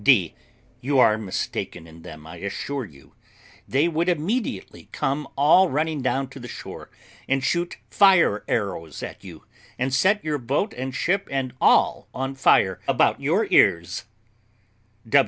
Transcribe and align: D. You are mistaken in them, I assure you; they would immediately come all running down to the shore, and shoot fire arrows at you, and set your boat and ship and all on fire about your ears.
D. 0.03 0.33
You 0.81 0.97
are 0.97 1.15
mistaken 1.15 1.85
in 1.85 2.01
them, 2.01 2.25
I 2.25 2.37
assure 2.37 2.85
you; 2.85 3.13
they 3.67 3.87
would 3.87 4.09
immediately 4.09 4.89
come 4.91 5.27
all 5.37 5.69
running 5.69 6.01
down 6.01 6.27
to 6.29 6.39
the 6.39 6.47
shore, 6.47 6.89
and 7.29 7.43
shoot 7.43 7.77
fire 7.91 8.43
arrows 8.47 9.03
at 9.03 9.23
you, 9.23 9.45
and 9.77 9.93
set 9.93 10.23
your 10.23 10.39
boat 10.39 10.73
and 10.73 10.95
ship 10.95 11.27
and 11.29 11.53
all 11.61 12.07
on 12.15 12.33
fire 12.33 12.79
about 12.87 13.21
your 13.21 13.45
ears. 13.51 14.05